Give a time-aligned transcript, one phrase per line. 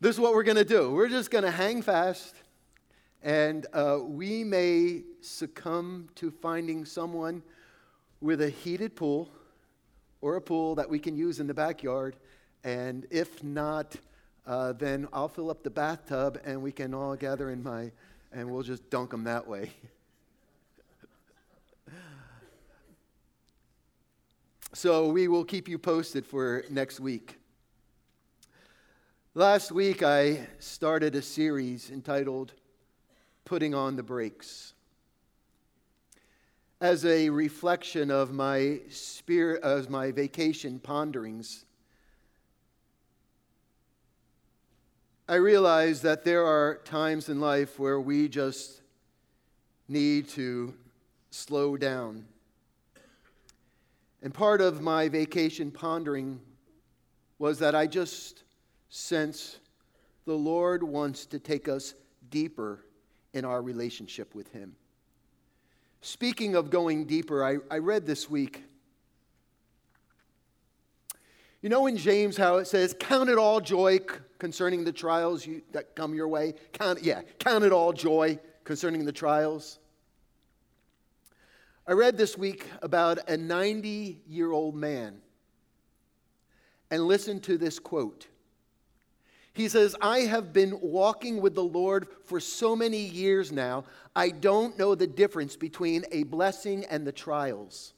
[0.00, 0.92] this is what we're going to do.
[0.92, 2.36] We're just going to hang fast,
[3.20, 7.42] and uh, we may succumb to finding someone
[8.20, 9.28] with a heated pool
[10.20, 12.14] or a pool that we can use in the backyard.
[12.62, 13.96] And if not,
[14.46, 17.90] uh, then I'll fill up the bathtub and we can all gather in my,
[18.32, 19.72] and we'll just dunk them that way.
[24.72, 27.37] so we will keep you posted for next week.
[29.38, 32.54] Last week, I started a series entitled
[33.44, 34.72] Putting on the Brakes.
[36.80, 41.64] As a reflection of my spirit as my vacation ponderings
[45.28, 48.80] i realize that there are times in life where we just
[49.86, 50.74] need to
[51.30, 52.24] slow down.
[54.20, 56.40] And part of my vacation pondering
[57.38, 58.42] was that i just
[58.88, 59.58] sense
[60.24, 61.94] the lord wants to take us
[62.30, 62.84] deeper
[63.32, 64.74] in our relationship with him
[66.00, 68.62] Speaking of going deeper, I, I read this week.
[71.60, 73.98] You know in James how it says, Count it all joy
[74.38, 76.54] concerning the trials you, that come your way?
[76.72, 79.80] Count, yeah, count it all joy concerning the trials.
[81.84, 85.20] I read this week about a 90 year old man
[86.90, 88.28] and listen to this quote.
[89.58, 94.30] He says, I have been walking with the Lord for so many years now, I
[94.30, 97.92] don't know the difference between a blessing and the trials.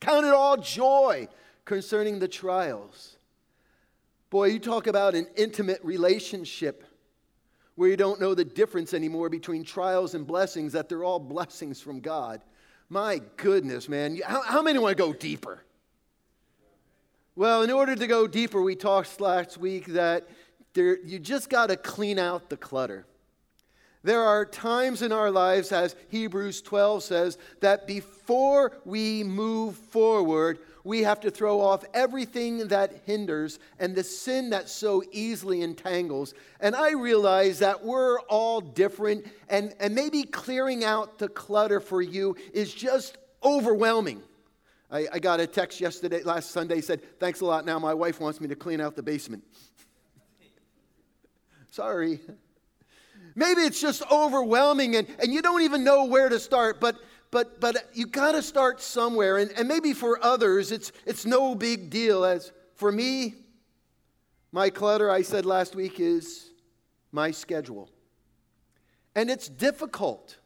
[0.00, 1.28] Count it all joy
[1.64, 3.16] concerning the trials.
[4.28, 6.84] Boy, you talk about an intimate relationship
[7.76, 11.80] where you don't know the difference anymore between trials and blessings, that they're all blessings
[11.80, 12.42] from God.
[12.88, 14.20] My goodness, man.
[14.24, 15.62] How, how many want to go deeper?
[17.34, 20.28] Well, in order to go deeper, we talked last week that
[20.72, 23.06] there, you just got to clean out the clutter.
[24.02, 30.60] There are times in our lives, as Hebrews 12 says, that before we move forward,
[30.86, 36.32] we have to throw off everything that hinders and the sin that so easily entangles.
[36.60, 42.00] And I realize that we're all different, and, and maybe clearing out the clutter for
[42.00, 44.22] you is just overwhelming.
[44.88, 47.66] I, I got a text yesterday, last Sunday, said, Thanks a lot.
[47.66, 49.42] Now my wife wants me to clean out the basement.
[51.72, 52.20] Sorry.
[53.34, 56.96] Maybe it's just overwhelming and, and you don't even know where to start, but
[57.30, 59.38] but but you got to start somewhere.
[59.38, 62.24] And, and maybe for others it's it's no big deal.
[62.24, 63.34] As for me
[64.52, 66.50] my clutter i said last week is
[67.12, 67.90] my schedule.
[69.14, 70.36] And it's difficult.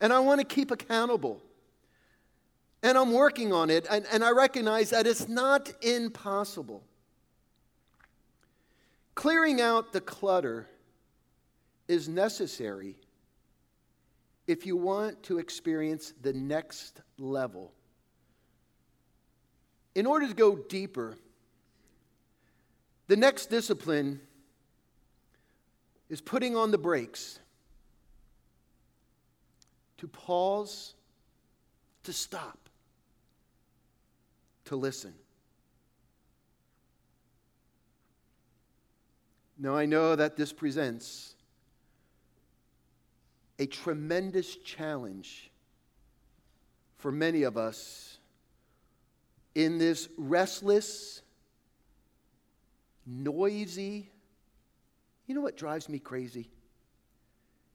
[0.00, 1.42] And i want to keep accountable.
[2.82, 3.86] And i'm working on it.
[3.90, 6.82] And, and i recognize that it's not impossible.
[9.14, 10.66] Clearing out the clutter
[11.88, 12.96] is necessary
[14.46, 17.72] if you want to experience the next level.
[19.94, 21.16] In order to go deeper,
[23.06, 24.20] the next discipline
[26.08, 27.38] is putting on the brakes,
[29.98, 30.94] to pause,
[32.04, 32.68] to stop,
[34.64, 35.14] to listen.
[39.58, 41.34] Now, I know that this presents
[43.60, 45.50] a tremendous challenge
[46.96, 48.16] for many of us
[49.54, 51.20] in this restless,
[53.06, 54.10] noisy,
[55.26, 56.48] you know what drives me crazy?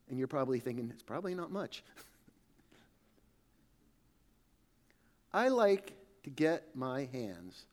[0.10, 1.84] And you're probably thinking, it's probably not much.
[5.34, 5.94] I like
[6.24, 7.66] to get my hands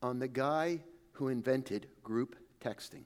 [0.00, 0.78] on the guy
[1.12, 3.02] who invented group texting.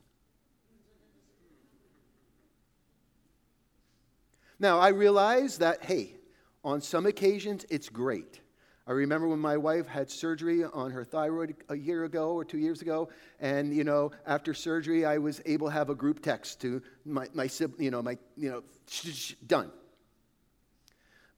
[4.59, 6.17] Now, I realize that, hey,
[6.65, 8.41] on some occasions it's great.
[8.89, 12.59] I remember when my wife had surgery on her thyroid a year ago or two
[12.59, 13.09] years ago,
[13.41, 17.27] and you know, after surgery, I was able to have a group text to my,
[17.35, 17.49] my
[17.79, 19.73] you know, my, you know, sh- sh- done.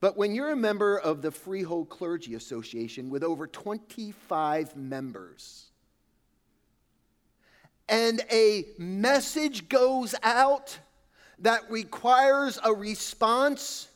[0.01, 5.71] But when you're a member of the Freehold Clergy Association with over 25 members,
[7.89, 10.79] and a message goes out
[11.41, 13.89] that requires a response,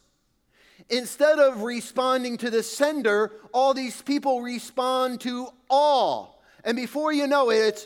[0.88, 6.42] instead of responding to the sender, all these people respond to all.
[6.64, 7.84] And before you know it, it's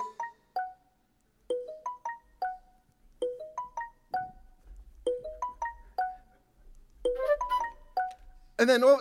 [8.59, 9.01] and then oh,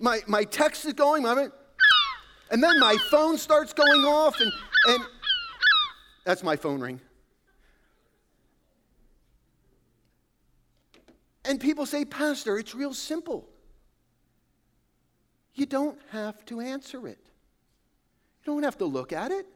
[0.00, 4.52] my, my text is going, and then my phone starts going off, and,
[4.88, 5.04] and
[6.24, 7.00] that's my phone ring.
[11.44, 13.48] And people say, Pastor, it's real simple.
[15.54, 17.18] You don't have to answer it,
[18.44, 19.46] you don't have to look at it.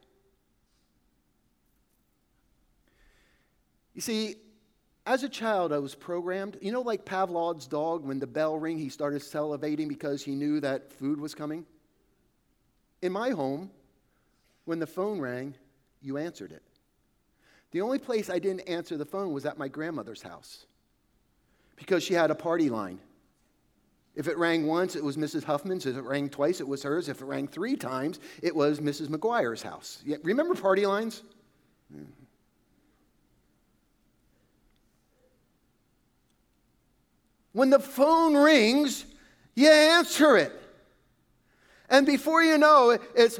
[3.93, 4.35] You see,
[5.07, 6.57] as a child, I was programmed.
[6.61, 10.59] You know, like Pavlov's dog, when the bell rang, he started salivating because he knew
[10.59, 11.65] that food was coming?
[13.01, 13.71] In my home,
[14.65, 15.55] when the phone rang,
[16.01, 16.61] you answered it.
[17.71, 20.67] The only place I didn't answer the phone was at my grandmother's house
[21.77, 22.99] because she had a party line.
[24.15, 25.43] If it rang once, it was Mrs.
[25.43, 25.85] Huffman's.
[25.85, 27.07] If it rang twice, it was hers.
[27.07, 29.07] If it rang three times, it was Mrs.
[29.07, 30.03] McGuire's house.
[30.23, 31.21] Remember party lines?
[31.93, 32.03] Mm-hmm.
[37.53, 39.05] When the phone rings,
[39.55, 40.51] you answer it.
[41.89, 43.39] And before you know it, it's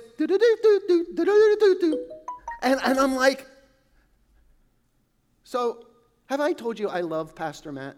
[2.62, 3.46] and, and I'm like,
[5.44, 5.86] so
[6.28, 7.96] have I told you I love Pastor Matt?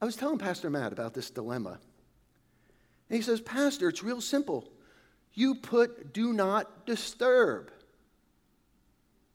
[0.00, 1.78] I was telling Pastor Matt about this dilemma.
[3.08, 4.68] And he says, Pastor, it's real simple.
[5.32, 7.70] You put do not disturb.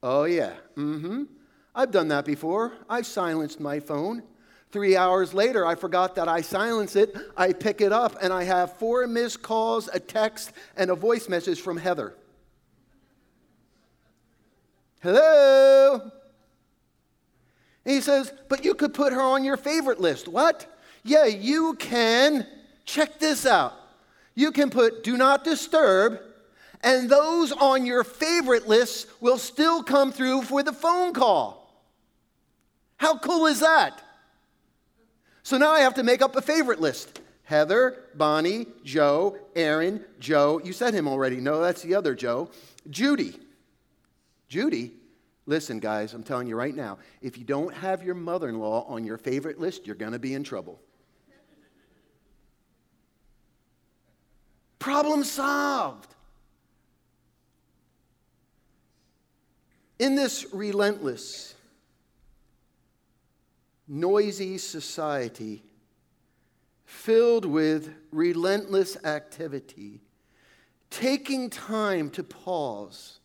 [0.04, 0.54] Oh, yeah.
[0.76, 1.24] Mm hmm.
[1.74, 2.74] I've done that before.
[2.90, 4.24] I've silenced my phone.
[4.72, 7.16] Three hours later, I forgot that I silenced it.
[7.36, 11.28] I pick it up and I have four missed calls, a text, and a voice
[11.30, 12.14] message from Heather.
[15.02, 16.12] Hello?
[17.86, 20.28] And he says, But you could put her on your favorite list.
[20.28, 20.68] What?
[21.04, 22.46] Yeah, you can.
[22.86, 23.74] Check this out.
[24.36, 26.20] You can put do not disturb,
[26.84, 31.62] and those on your favorite list will still come through for the phone call.
[32.98, 34.02] How cool is that?
[35.44, 37.20] So now I have to make up a favorite list.
[37.44, 40.62] Heather, Bonnie, Joe, Aaron, Joe.
[40.64, 41.38] You said him already.
[41.38, 42.50] No, that's the other Joe.
[42.90, 43.38] Judy.
[44.48, 44.92] Judy?
[45.46, 48.86] Listen, guys, I'm telling you right now, if you don't have your mother in law
[48.88, 50.80] on your favorite list, you're going to be in trouble.
[54.78, 56.14] Problem solved.
[60.00, 61.54] In this relentless,
[63.88, 65.64] noisy society
[66.86, 70.02] filled with relentless activity,
[70.90, 73.21] taking time to pause,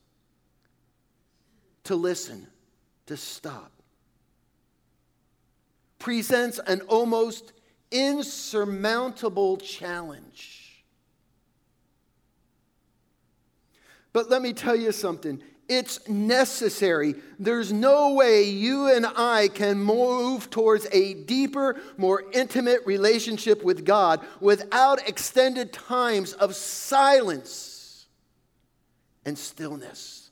[1.87, 2.47] to listen,
[3.06, 3.73] to stop,
[5.99, 7.53] presents an almost
[7.91, 10.85] insurmountable challenge.
[14.12, 17.17] But let me tell you something it's necessary.
[17.41, 23.85] There's no way you and I can move towards a deeper, more intimate relationship with
[23.85, 28.06] God without extended times of silence
[29.25, 30.25] and stillness.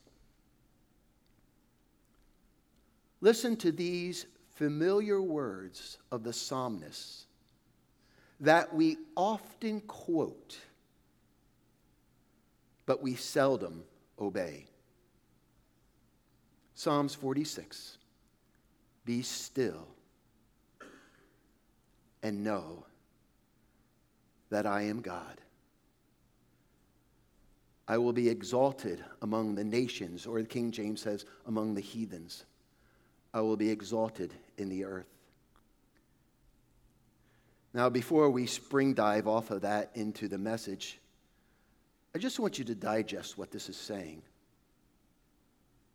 [3.25, 7.25] Listen to these familiar words of the psalmist
[8.39, 10.59] that we often quote,
[12.85, 13.83] but we seldom
[14.21, 14.67] obey.
[16.75, 17.97] Psalms 46
[19.07, 19.89] Be still
[22.23, 22.85] and know
[24.51, 25.41] that I am God.
[27.89, 32.45] I will be exalted among the nations, or the King James says, among the heathens.
[33.35, 35.09] I will be exalted in the earth.
[37.75, 41.01] Now, before we spring dive off of that into the message,
[42.15, 44.23] I just want you to digest what this is saying.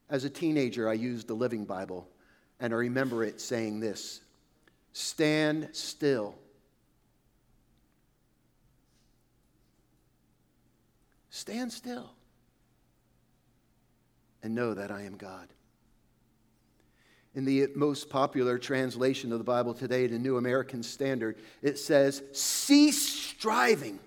[0.10, 2.10] As a teenager, I used the Living Bible,
[2.60, 4.20] and I remember it saying this
[4.92, 6.36] Stand still.
[11.30, 12.10] Stand still
[14.44, 15.48] and know that I am God.
[17.36, 22.24] In the most popular translation of the Bible today, the New American Standard, it says,
[22.32, 24.00] Cease striving.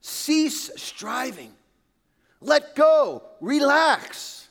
[0.00, 1.52] Cease striving.
[2.40, 4.48] Let go, relax,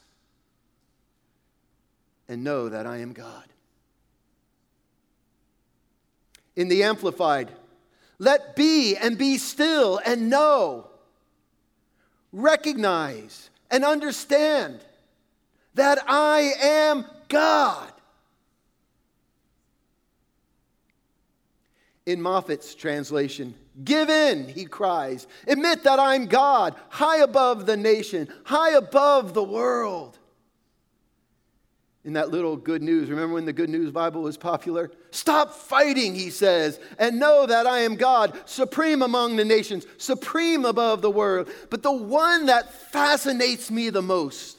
[2.27, 3.45] and know that I am God.
[6.55, 7.51] In the Amplified,
[8.19, 10.87] let be and be still and know,
[12.31, 14.79] recognize and understand
[15.77, 17.91] that I am God.
[22.05, 25.27] In Moffatt's translation, Give in, he cries.
[25.47, 30.17] Admit that I'm God, high above the nation, high above the world.
[32.07, 33.09] in that little good news.
[33.09, 34.89] Remember when the good news Bible was popular?
[35.11, 40.63] Stop fighting, he says, and know that I am God, supreme among the nations, supreme
[40.63, 41.49] above the world.
[41.69, 44.56] But the one that fascinates me the most,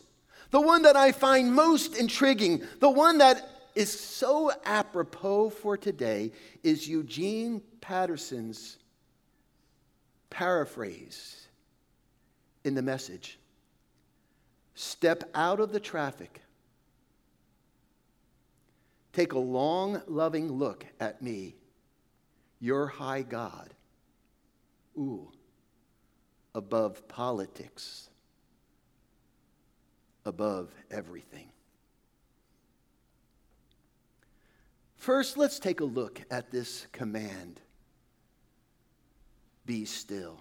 [0.50, 6.32] the one that I find most intriguing, the one that is so apropos for today
[6.62, 8.78] is Eugene Patterson's
[10.30, 11.48] paraphrase
[12.64, 13.38] in the message.
[14.74, 16.42] Step out of the traffic.
[19.12, 21.56] Take a long, loving look at me,
[22.60, 23.74] your high God.
[24.96, 25.30] Ooh,
[26.54, 28.07] above politics,
[30.28, 31.48] above everything.
[34.96, 37.60] First, let's take a look at this command
[39.64, 40.40] be still.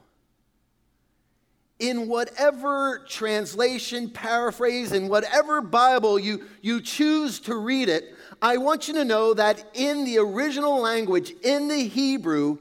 [1.79, 8.87] In whatever translation, paraphrase, in whatever Bible you, you choose to read it, I want
[8.87, 12.57] you to know that in the original language, in the Hebrew,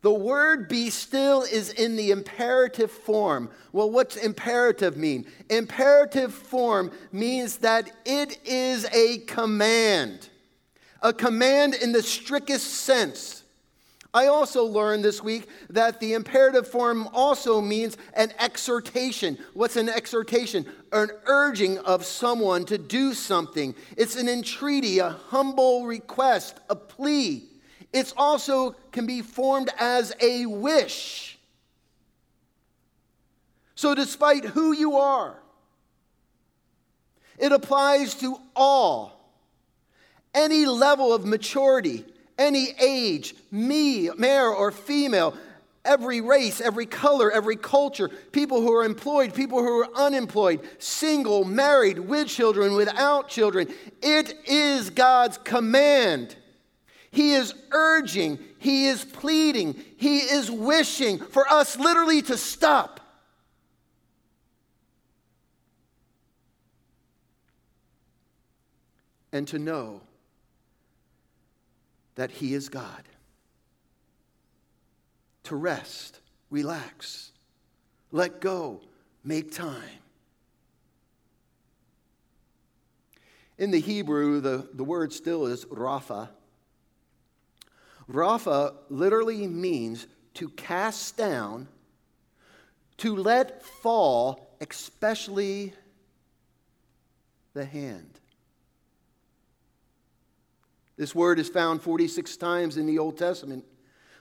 [0.00, 3.50] the word be still is in the imperative form.
[3.72, 5.26] Well, what's imperative mean?
[5.50, 10.28] Imperative form means that it is a command,
[11.02, 13.42] a command in the strictest sense.
[14.14, 19.36] I also learned this week that the imperative form also means an exhortation.
[19.52, 20.64] What's an exhortation?
[20.92, 23.74] An urging of someone to do something.
[23.96, 27.48] It's an entreaty, a humble request, a plea.
[27.92, 31.38] It also can be formed as a wish.
[33.74, 35.36] So, despite who you are,
[37.38, 39.32] it applies to all,
[40.34, 42.04] any level of maturity
[42.38, 45.36] any age, me, male or female,
[45.84, 51.44] every race, every color, every culture, people who are employed, people who are unemployed, single,
[51.44, 53.68] married, with children, without children.
[54.02, 56.36] It is God's command.
[57.10, 63.00] He is urging, He is pleading, He is wishing for us literally to stop.
[69.32, 70.00] And to know
[72.14, 73.04] that He is God.
[75.44, 77.32] To rest, relax,
[78.10, 78.80] let go,
[79.24, 80.00] make time.
[83.56, 86.28] In the Hebrew, the, the word still is rapha.
[88.10, 91.68] Rapha literally means to cast down,
[92.98, 95.72] to let fall, especially
[97.54, 98.18] the hand.
[100.96, 103.64] This word is found 46 times in the Old Testament.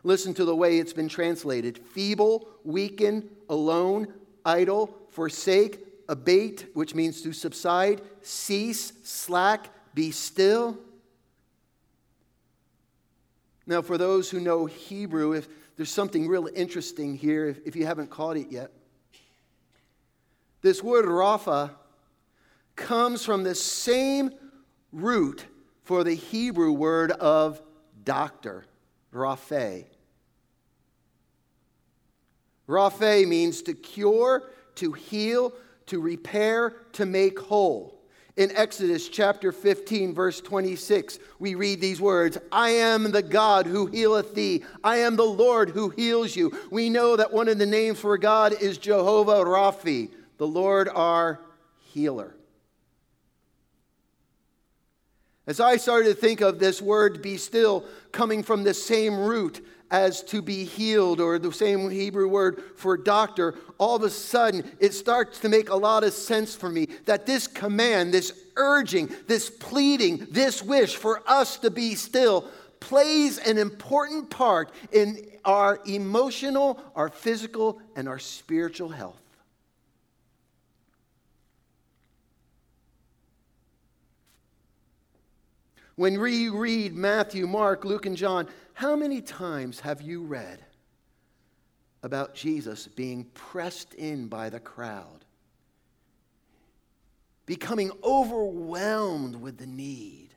[0.03, 4.13] Listen to the way it's been translated feeble, weaken, alone,
[4.45, 10.77] idle, forsake, abate, which means to subside, cease, slack, be still.
[13.67, 17.85] Now, for those who know Hebrew, if there's something real interesting here, if, if you
[17.85, 18.71] haven't caught it yet,
[20.61, 21.71] this word rapha
[22.77, 24.31] comes from the same
[24.93, 25.45] root
[25.83, 27.61] for the Hebrew word of
[28.05, 28.65] doctor,
[29.13, 29.85] raphe.
[32.67, 35.53] Raphe means to cure, to heal,
[35.87, 37.96] to repair, to make whole.
[38.37, 43.87] In Exodus chapter 15, verse 26, we read these words I am the God who
[43.87, 44.63] healeth thee.
[44.83, 46.55] I am the Lord who heals you.
[46.69, 51.39] We know that one of the names for God is Jehovah Raphi, the Lord our
[51.79, 52.35] healer.
[55.47, 59.65] As I started to think of this word be still coming from the same root
[59.89, 64.69] as to be healed, or the same Hebrew word for doctor, all of a sudden
[64.79, 69.09] it starts to make a lot of sense for me that this command, this urging,
[69.27, 72.45] this pleading, this wish for us to be still
[72.79, 79.21] plays an important part in our emotional, our physical, and our spiritual health.
[85.95, 88.47] When we read Matthew, Mark, Luke, and John,
[88.77, 90.63] how many times have you read
[92.03, 95.25] about Jesus being pressed in by the crowd,
[97.47, 100.29] becoming overwhelmed with the need,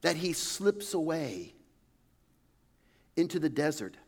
[0.00, 1.52] that he slips away
[3.16, 3.98] into the desert,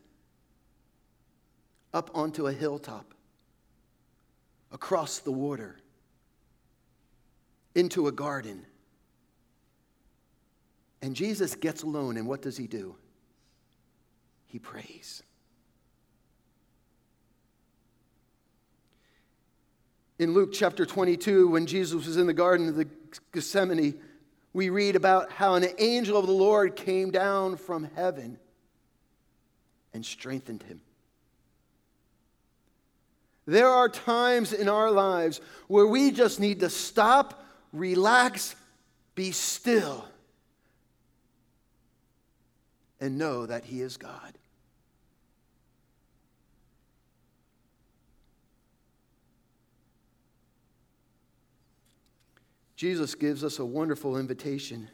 [1.93, 3.13] up onto a hilltop,
[4.71, 5.77] across the water,
[7.75, 8.65] into a garden?
[11.01, 12.95] And Jesus gets alone, and what does he do?
[14.47, 15.23] He prays.
[20.19, 22.87] In Luke chapter 22, when Jesus was in the Garden of the
[23.31, 23.93] Gethsemane,
[24.53, 28.39] we read about how an angel of the Lord came down from heaven
[29.93, 30.81] and strengthened him.
[33.45, 38.55] There are times in our lives where we just need to stop, relax,
[39.13, 40.05] be still,
[42.99, 44.37] and know that He is God.
[52.75, 54.87] Jesus gives us a wonderful invitation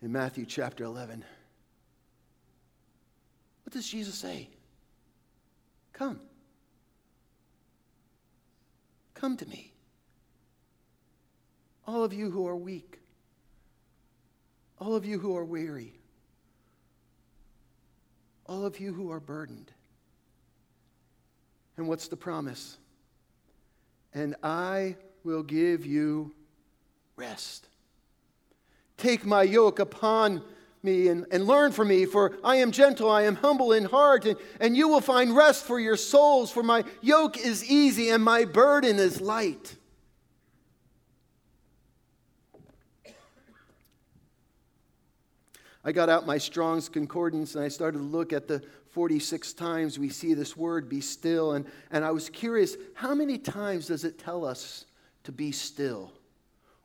[0.00, 1.24] in Matthew chapter 11.
[3.64, 4.48] What does Jesus say?
[5.92, 6.20] Come.
[9.14, 9.72] Come to me.
[11.86, 13.00] All of you who are weak,
[14.78, 15.94] all of you who are weary,
[18.52, 19.72] all of you who are burdened.
[21.78, 22.76] And what's the promise?
[24.12, 26.34] And I will give you
[27.16, 27.66] rest.
[28.98, 30.42] Take my yoke upon
[30.82, 34.26] me and, and learn from me, for I am gentle, I am humble in heart,
[34.26, 38.22] and, and you will find rest for your souls, for my yoke is easy and
[38.22, 39.76] my burden is light.
[45.84, 49.98] I got out my Strong's Concordance and I started to look at the 46 times
[49.98, 51.52] we see this word be still.
[51.52, 54.84] And, and I was curious how many times does it tell us
[55.24, 56.12] to be still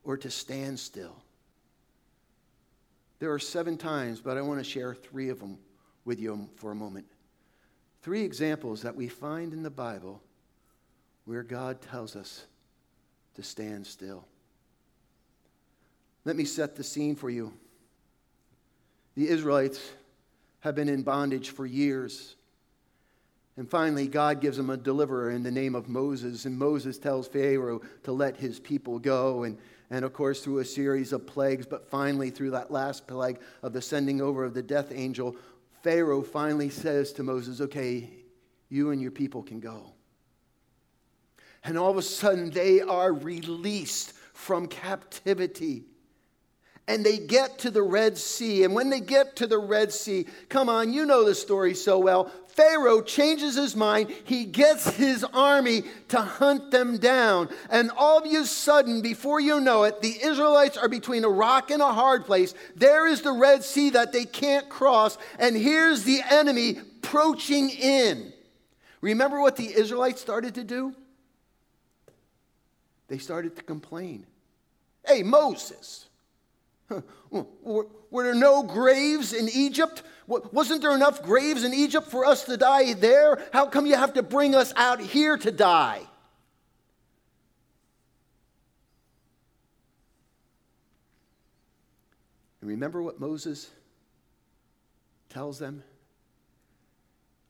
[0.04, 1.16] or to stand still?
[3.20, 5.58] There are seven times, but I want to share three of them
[6.06, 7.06] with you for a moment.
[8.02, 10.22] Three examples that we find in the Bible
[11.26, 12.46] where God tells us
[13.36, 14.26] to stand still.
[16.24, 17.54] Let me set the scene for you.
[19.18, 19.82] The Israelites
[20.60, 22.36] have been in bondage for years.
[23.58, 26.46] And finally, God gives them a deliverer in the name of Moses.
[26.46, 29.42] And Moses tells Pharaoh to let his people go.
[29.42, 29.58] And,
[29.90, 33.74] and of course, through a series of plagues, but finally, through that last plague of
[33.74, 35.36] the sending over of the death angel,
[35.82, 38.12] Pharaoh finally says to Moses, Okay,
[38.70, 39.94] you and your people can go.
[41.64, 45.86] And all of a sudden, they are released from captivity
[46.88, 48.64] and they get to the Red Sea.
[48.64, 52.00] And when they get to the Red Sea, come on, you know the story so
[52.00, 52.32] well.
[52.48, 54.12] Pharaoh changes his mind.
[54.24, 57.50] He gets his army to hunt them down.
[57.70, 61.70] And all of a sudden, before you know it, the Israelites are between a rock
[61.70, 62.56] and a hard place.
[62.76, 65.18] There is the Red Sea that they can't cross.
[65.38, 68.34] And here's the enemy approaching in.
[69.02, 70.96] Remember what the Israelites started to do?
[73.08, 74.26] They started to complain.
[75.06, 76.08] Hey, Moses.
[76.90, 80.04] Were there no graves in Egypt?
[80.28, 83.42] Wasn't there enough graves in Egypt for us to die there?
[83.52, 86.02] How come you have to bring us out here to die?
[92.62, 93.70] And remember what Moses
[95.30, 95.84] tells them?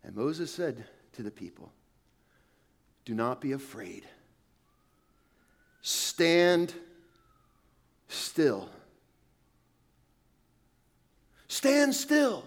[0.04, 1.72] And Moses said to the people,
[3.06, 4.04] Do not be afraid.
[5.82, 6.74] Stand
[8.08, 8.70] still
[11.58, 12.44] Stand still,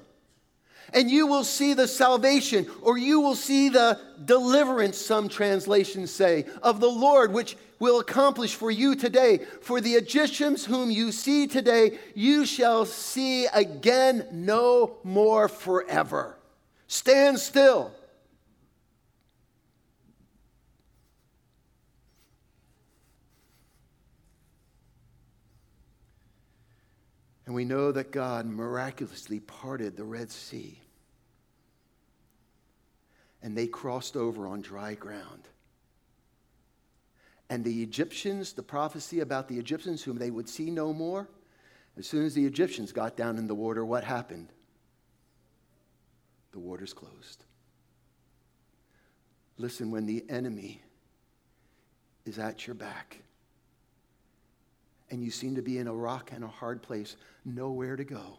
[0.94, 6.46] and you will see the salvation, or you will see the deliverance, some translations say,
[6.62, 9.38] of the Lord, which will accomplish for you today.
[9.62, 16.37] For the Egyptians whom you see today, you shall see again no more forever.
[16.87, 17.90] Stand still.
[27.50, 30.80] And we know that God miraculously parted the Red Sea.
[33.42, 35.48] And they crossed over on dry ground.
[37.48, 41.28] And the Egyptians, the prophecy about the Egyptians whom they would see no more,
[41.98, 44.52] as soon as the Egyptians got down in the water, what happened?
[46.52, 47.42] The waters closed.
[49.58, 50.82] Listen, when the enemy
[52.24, 53.24] is at your back,
[55.11, 58.38] and you seem to be in a rock and a hard place, nowhere to go,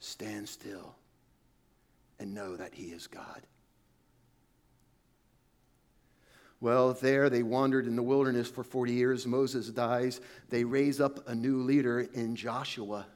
[0.00, 0.94] stand still
[2.18, 3.42] and know that He is God.
[6.60, 9.26] Well, there they wandered in the wilderness for 40 years.
[9.26, 10.20] Moses dies.
[10.48, 13.06] They raise up a new leader in Joshua.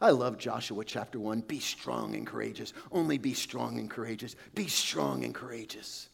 [0.00, 1.42] I love Joshua chapter 1.
[1.42, 2.72] Be strong and courageous.
[2.90, 4.36] Only be strong and courageous.
[4.54, 6.08] Be strong and courageous.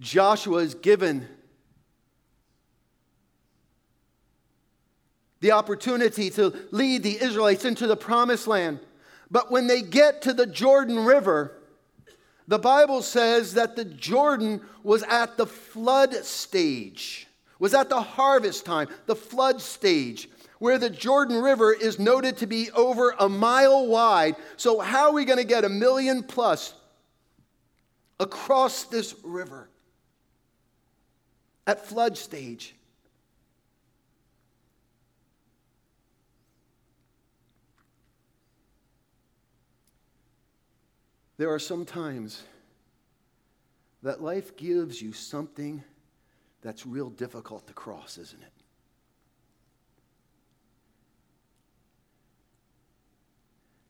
[0.00, 1.26] Joshua is given
[5.40, 8.80] the opportunity to lead the Israelites into the promised land.
[9.30, 11.54] But when they get to the Jordan River,
[12.48, 18.64] The Bible says that the Jordan was at the flood stage, was at the harvest
[18.64, 23.86] time, the flood stage, where the Jordan River is noted to be over a mile
[23.86, 24.34] wide.
[24.56, 26.72] So, how are we going to get a million plus
[28.18, 29.68] across this river
[31.66, 32.74] at flood stage?
[41.38, 42.42] There are some times
[44.02, 45.84] that life gives you something
[46.62, 48.52] that's real difficult to cross, isn't it?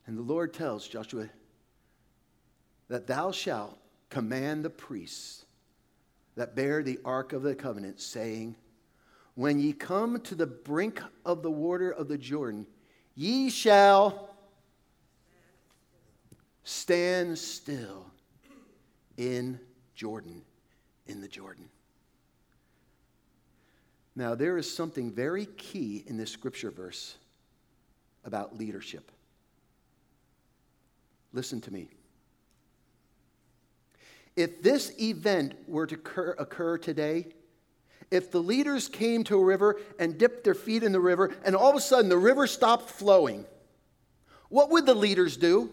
[0.06, 1.28] And the Lord tells Joshua
[2.88, 3.78] that thou shalt
[4.10, 5.46] command the priests
[6.36, 8.56] that bear the ark of the covenant, saying,
[9.34, 12.66] When ye come to the brink of the water of the Jordan,
[13.14, 14.27] ye shall
[16.64, 18.06] Stand still
[19.16, 19.58] in
[19.94, 20.42] Jordan,
[21.06, 21.68] in the Jordan.
[24.14, 27.16] Now, there is something very key in this scripture verse
[28.24, 29.12] about leadership.
[31.32, 31.88] Listen to me.
[34.34, 37.26] If this event were to occur, occur, today,
[38.10, 41.54] if the leaders came to a river and dipped their feet in the river, and
[41.54, 43.44] all of a sudden the river stopped flowing,
[44.48, 45.70] what would the leaders do?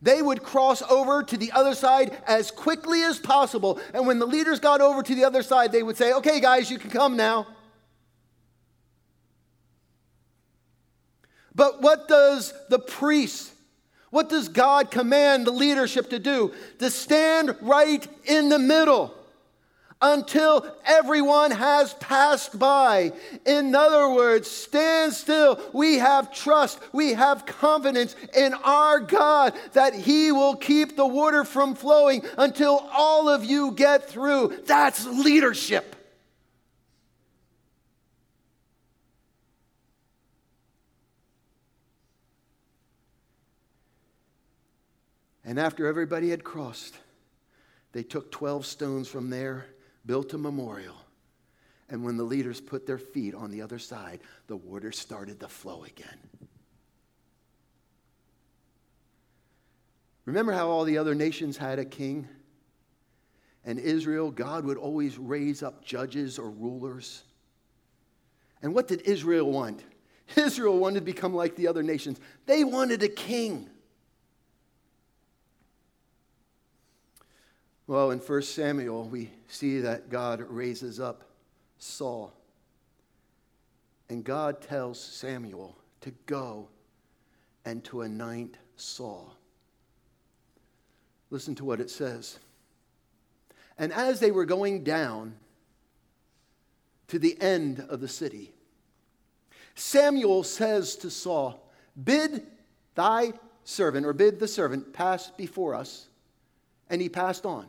[0.00, 3.80] They would cross over to the other side as quickly as possible.
[3.92, 6.70] And when the leaders got over to the other side, they would say, Okay, guys,
[6.70, 7.48] you can come now.
[11.54, 13.52] But what does the priest,
[14.10, 16.54] what does God command the leadership to do?
[16.78, 19.12] To stand right in the middle
[20.00, 23.12] until everyone has passed by.
[23.44, 25.60] In other words, stand still.
[25.72, 31.44] We have trust, we have confidence in our God that He will keep the water
[31.44, 34.62] from flowing until all of you get through.
[34.66, 35.96] That's leadership.
[45.44, 46.94] And after everybody had crossed,
[47.92, 49.64] they took 12 stones from there
[50.08, 50.96] built a memorial.
[51.90, 55.48] And when the leaders put their feet on the other side, the water started to
[55.48, 56.18] flow again.
[60.24, 62.26] Remember how all the other nations had a king?
[63.64, 67.22] And Israel, God would always raise up judges or rulers.
[68.62, 69.84] And what did Israel want?
[70.36, 72.18] Israel wanted to become like the other nations.
[72.46, 73.68] They wanted a king.
[77.88, 81.24] Well, in 1 Samuel, we see that God raises up
[81.78, 82.34] Saul.
[84.10, 86.68] And God tells Samuel to go
[87.64, 89.34] and to anoint Saul.
[91.30, 92.38] Listen to what it says.
[93.78, 95.34] And as they were going down
[97.06, 98.52] to the end of the city,
[99.74, 101.66] Samuel says to Saul,
[102.04, 102.46] Bid
[102.94, 103.32] thy
[103.64, 106.06] servant, or bid the servant, pass before us.
[106.90, 107.66] And he passed on.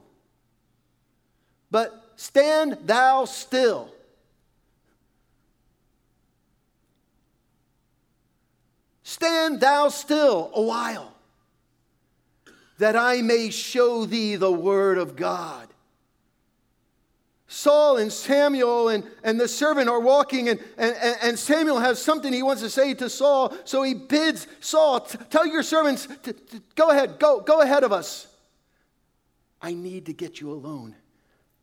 [1.71, 3.89] But stand thou still.
[9.03, 11.13] Stand thou still a while,
[12.77, 15.67] that I may show thee the word of God.
[17.47, 22.32] Saul and Samuel and, and the servant are walking, and, and, and Samuel has something
[22.32, 23.51] he wants to say to Saul.
[23.65, 26.36] So he bids Saul, Tell your servants, to,
[26.75, 28.27] go ahead, go, go ahead of us.
[29.60, 30.95] I need to get you alone.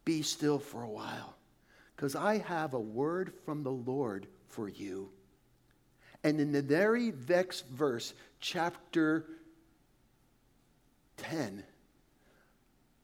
[0.07, 1.35] Be still for a while,
[1.95, 5.11] because I have a word from the Lord for you.
[6.25, 9.27] And in the very next verse, chapter
[11.19, 11.63] 10,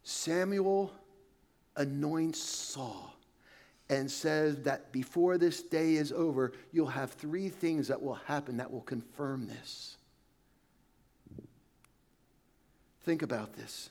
[0.02, 0.92] Samuel
[1.76, 3.14] anoints Saul
[3.88, 8.56] and says that before this day is over, you'll have three things that will happen
[8.56, 9.96] that will confirm this.
[13.02, 13.90] Think about this.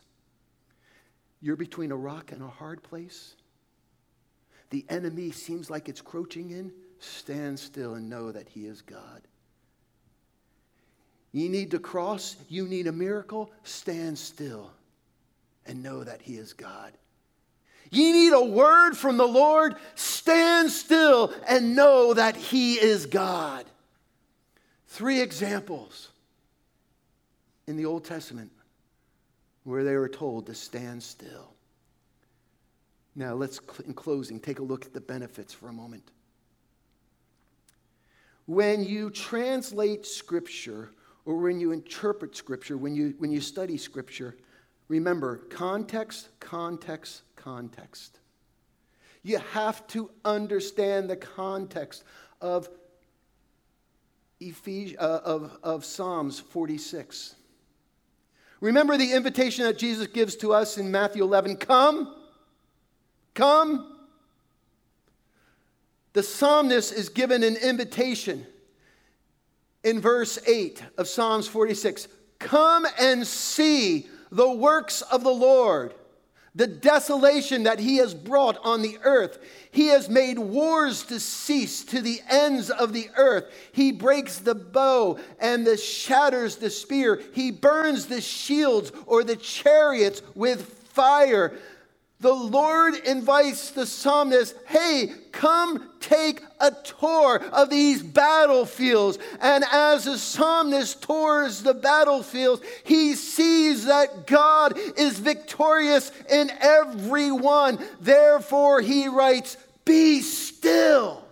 [1.41, 3.36] You're between a rock and a hard place.
[4.69, 6.71] The enemy seems like it's crouching in.
[6.99, 9.21] Stand still and know that He is God.
[11.32, 13.51] You need to cross, you need a miracle.
[13.63, 14.71] Stand still
[15.65, 16.93] and know that He is God.
[17.89, 19.75] You need a word from the Lord.
[19.95, 23.65] Stand still and know that He is God.
[24.88, 26.10] Three examples
[27.67, 28.51] in the Old Testament
[29.63, 31.54] where they were told to stand still.
[33.15, 36.12] Now, let's, in closing, take a look at the benefits for a moment.
[38.45, 40.91] When you translate Scripture
[41.26, 44.36] or when you interpret Scripture, when you, when you study Scripture,
[44.91, 48.19] Remember, context, context, context.
[49.24, 52.04] You have to understand the context
[52.41, 52.67] of,
[54.41, 57.36] Ephes- uh, of, of Psalms 46.
[58.62, 62.15] Remember the invitation that Jesus gives to us in Matthew 11 Come,
[63.34, 63.97] come.
[66.13, 68.45] The psalmist is given an invitation
[69.84, 75.93] in verse 8 of Psalms 46 Come and see the works of the Lord,
[76.54, 79.40] the desolation that he has brought on the earth.
[79.72, 83.46] He has made wars to cease to the ends of the earth.
[83.72, 87.22] He breaks the bow and the shatters the spear.
[87.34, 91.58] He burns the shields or the chariots with fire
[92.22, 99.18] the Lord invites the psalmist, hey, come take a tour of these battlefields.
[99.42, 107.32] And as the psalmist tours the battlefields, he sees that God is victorious in every
[107.32, 107.84] one.
[108.00, 111.26] Therefore, he writes, Be still.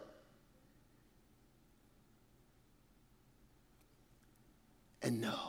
[5.04, 5.49] And know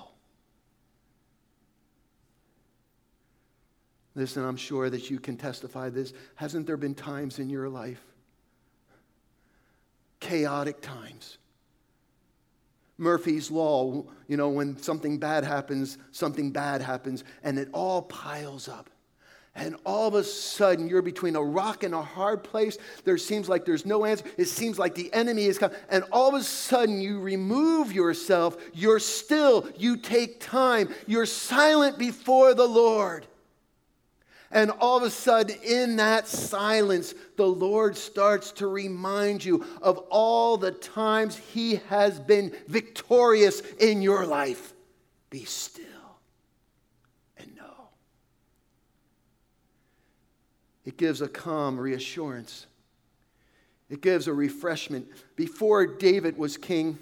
[4.20, 6.12] Listen, I'm sure that you can testify this.
[6.34, 8.02] Hasn't there been times in your life,
[10.20, 11.38] chaotic times?
[12.98, 18.68] Murphy's Law, you know, when something bad happens, something bad happens, and it all piles
[18.68, 18.90] up.
[19.54, 22.76] And all of a sudden, you're between a rock and a hard place.
[23.04, 24.26] There seems like there's no answer.
[24.36, 25.78] It seems like the enemy is coming.
[25.88, 28.58] And all of a sudden, you remove yourself.
[28.74, 29.66] You're still.
[29.78, 30.94] You take time.
[31.06, 33.26] You're silent before the Lord.
[34.50, 39.98] And all of a sudden, in that silence, the Lord starts to remind you of
[40.10, 44.72] all the times He has been victorious in your life.
[45.30, 45.84] Be still
[47.36, 47.88] and know.
[50.84, 52.66] It gives a calm reassurance,
[53.88, 55.06] it gives a refreshment.
[55.36, 56.98] Before David was king,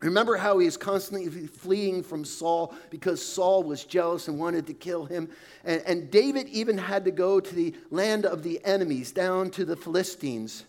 [0.00, 4.74] Remember how he is constantly fleeing from Saul because Saul was jealous and wanted to
[4.74, 5.30] kill him?
[5.64, 9.64] And, and, David even had to go to the land of the enemies, down to
[9.64, 10.64] the Philistines.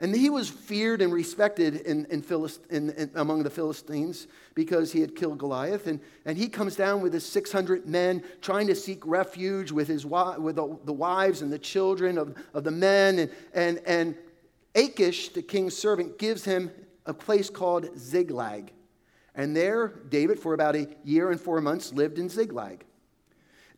[0.00, 5.00] And he was feared and respected in, in, Philist, in, among the Philistines because he
[5.00, 5.86] had killed Goliath.
[5.86, 10.04] And, and he comes down with his 600 men trying to seek refuge with, his,
[10.04, 13.20] with the, the wives and the children of, of the men.
[13.20, 14.16] And, and, and
[14.74, 16.72] Achish, the king's servant, gives him
[17.06, 18.72] a place called Ziklag.
[19.34, 22.84] And there, David, for about a year and four months, lived in Ziklag.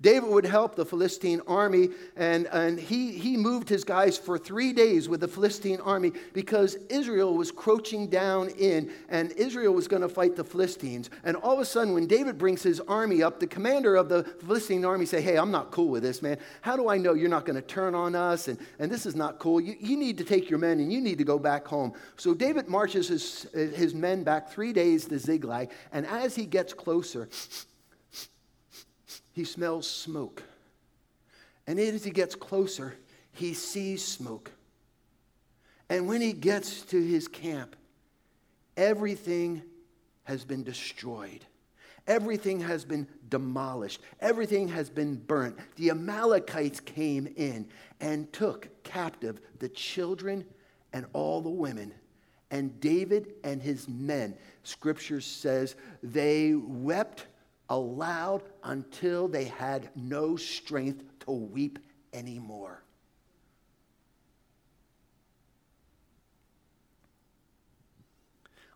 [0.04, 4.70] David would help the Philistine army, and, and he, he moved his guys for three
[4.74, 10.02] days with the Philistine army because Israel was crouching down in, and Israel was going
[10.02, 11.08] to fight the Philistines.
[11.24, 14.24] And all of a sudden, when David brings his army up, the commander of the
[14.24, 16.36] Philistine army say, Hey, I'm not cool with this, man.
[16.60, 18.48] How do I know you're not going to turn on us?
[18.48, 19.58] And, and this is not cool.
[19.58, 21.94] You, you need to take your men and you need to go back home.
[22.18, 26.74] So David marches his, his men back three days to Ziklag, and as he gets
[26.74, 27.30] closer,
[29.34, 30.42] he smells smoke.
[31.66, 32.94] And as he gets closer,
[33.32, 34.50] he sees smoke.
[35.90, 37.76] And when he gets to his camp,
[38.76, 39.62] everything
[40.22, 41.44] has been destroyed.
[42.06, 44.00] Everything has been demolished.
[44.20, 45.56] Everything has been burnt.
[45.76, 47.66] The Amalekites came in
[48.00, 50.44] and took captive the children
[50.92, 51.92] and all the women.
[52.50, 57.26] And David and his men, scripture says, they wept
[57.68, 61.78] aloud until they had no strength to weep
[62.12, 62.82] anymore.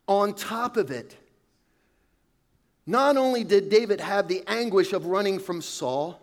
[0.07, 1.17] On top of it,
[2.87, 6.23] not only did David have the anguish of running from Saul,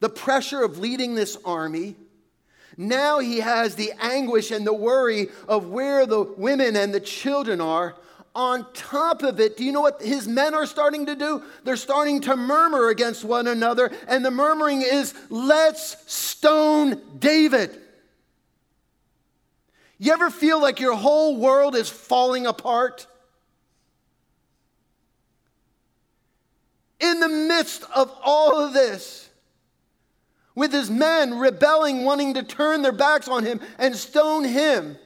[0.00, 1.96] the pressure of leading this army,
[2.76, 7.62] now he has the anguish and the worry of where the women and the children
[7.62, 7.96] are
[8.36, 11.42] on top of it, do you know what his men are starting to do?
[11.64, 17.80] They're starting to murmur against one another, and the murmuring is, let's stone David.
[19.98, 23.06] You ever feel like your whole world is falling apart?
[27.00, 29.30] In the midst of all of this,
[30.54, 34.98] with his men rebelling, wanting to turn their backs on him and stone him,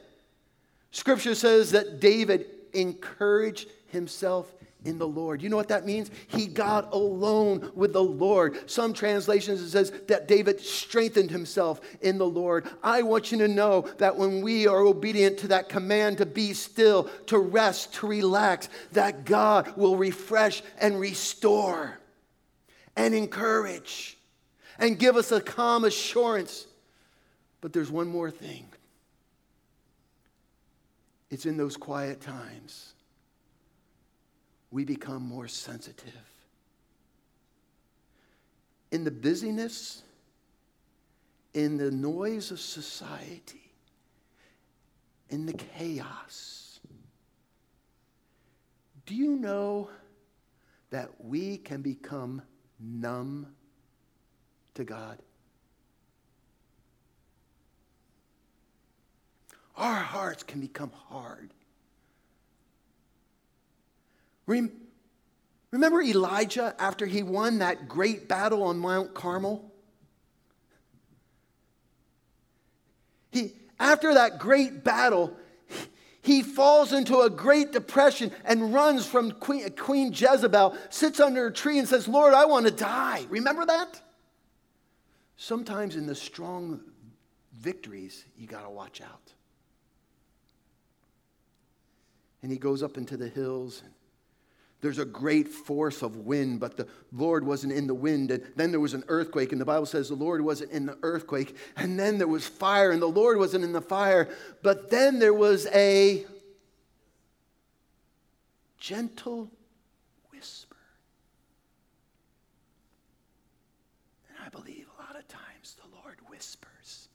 [0.91, 4.53] scripture says that David encourage himself
[4.85, 5.43] in the Lord.
[5.43, 6.11] You know what that means?
[6.29, 8.71] He got alone with the Lord.
[8.71, 12.67] Some translations it says that David strengthened himself in the Lord.
[12.83, 16.55] I want you to know that when we are obedient to that command to be
[16.55, 21.99] still, to rest, to relax, that God will refresh and restore.
[22.97, 24.19] and encourage
[24.79, 26.67] and give us a calm assurance.
[27.61, 28.67] But there's one more thing
[31.31, 32.95] it's in those quiet times
[34.71, 36.13] we become more sensitive.
[38.93, 40.03] In the busyness,
[41.55, 43.73] in the noise of society,
[45.29, 46.81] in the chaos,
[49.07, 49.91] do you know
[50.91, 52.43] that we can become
[52.81, 53.47] numb
[54.75, 55.19] to God?
[59.77, 61.51] Our hearts can become hard.
[65.71, 69.73] Remember Elijah after he won that great battle on Mount Carmel?
[73.31, 75.37] He, after that great battle,
[76.21, 81.53] he falls into a great depression and runs from Queen, Queen Jezebel, sits under a
[81.53, 83.25] tree and says, Lord, I want to die.
[83.31, 84.01] Remember that?
[85.37, 86.81] Sometimes in the strong
[87.53, 89.33] victories, you got to watch out.
[92.43, 93.83] And he goes up into the hills.
[94.81, 98.31] There's a great force of wind, but the Lord wasn't in the wind.
[98.31, 100.97] And then there was an earthquake, and the Bible says the Lord wasn't in the
[101.03, 101.55] earthquake.
[101.77, 104.29] And then there was fire, and the Lord wasn't in the fire.
[104.63, 106.25] But then there was a
[108.79, 109.51] gentle
[110.31, 110.77] whisper.
[114.31, 117.09] And I believe a lot of times the Lord whispers,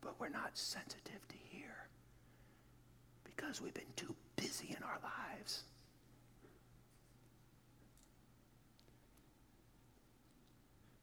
[0.00, 1.07] but we're not sensitive
[3.38, 5.62] because we've been too busy in our lives.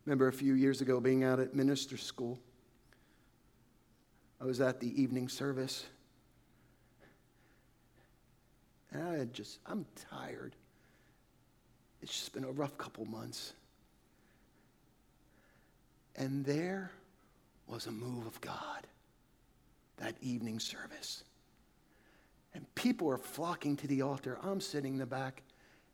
[0.05, 2.39] Remember a few years ago being out at minister school.
[4.39, 5.85] I was at the evening service.
[8.91, 10.55] And I had just, I'm tired.
[12.01, 13.53] It's just been a rough couple months.
[16.15, 16.91] And there
[17.67, 18.85] was a move of God
[19.97, 21.23] that evening service.
[22.55, 24.39] And people are flocking to the altar.
[24.41, 25.43] I'm sitting in the back.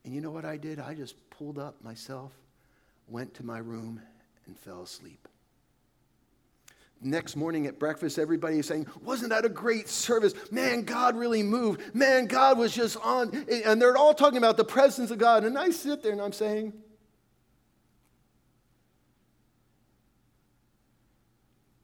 [0.05, 0.79] And you know what I did?
[0.79, 2.31] I just pulled up myself
[3.11, 4.01] went to my room,
[4.47, 5.27] and fell asleep.
[7.03, 10.33] Next morning at breakfast, everybody is saying, Wasn't that a great service?
[10.51, 11.95] Man, God really moved.
[11.95, 13.45] Man, God was just on.
[13.65, 15.43] And they're all talking about the presence of God.
[15.43, 16.73] And I sit there and I'm saying,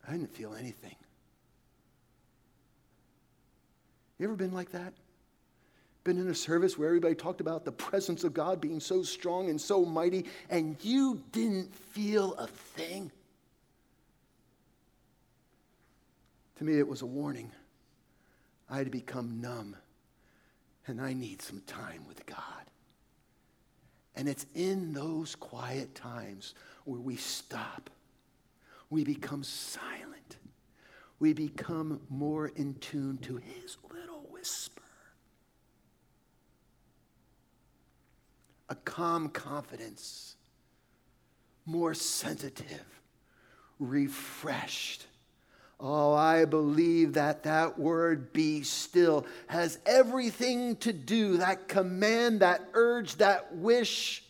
[0.07, 0.95] I didn't feel anything.
[4.17, 4.93] You ever been like that?
[6.07, 9.49] been in a service where everybody talked about the presence of God being so strong
[9.49, 13.11] and so mighty, and you didn't feel a thing?
[16.55, 17.51] To me, it was a warning.
[18.69, 19.75] I had become numb,
[20.87, 22.37] and I need some time with God.
[24.15, 27.89] And it's in those quiet times where we stop,
[28.89, 30.37] we become silent,
[31.19, 33.75] we become more in tune to His
[34.47, 34.77] whisper.
[38.69, 40.35] a calm confidence,
[41.65, 42.83] more sensitive,
[43.79, 45.05] refreshed.
[45.79, 52.67] Oh, I believe that that word be still has everything to do, that command, that
[52.73, 54.23] urge, that wish,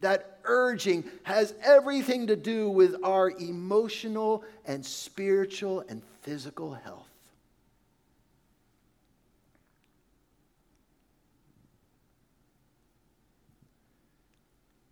[0.00, 7.13] that urging has everything to do with our emotional and spiritual and physical health.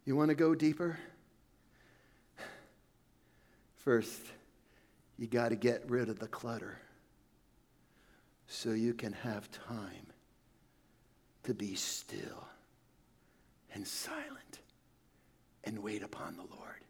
[0.05, 0.99] You want to go deeper?
[3.77, 4.21] First,
[5.19, 6.79] you got to get rid of the clutter
[8.47, 10.07] so you can have time
[11.45, 12.47] to be still
[13.75, 14.61] and silent
[15.65, 16.85] and wait upon the Lord.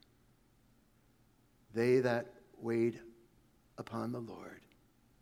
[1.75, 2.98] They that wait
[3.79, 4.61] upon the Lord,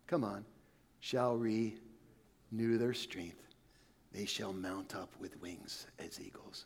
[0.07, 0.45] come on,
[0.99, 3.41] shall renew their strength.
[4.13, 6.65] They shall mount up with wings as eagles.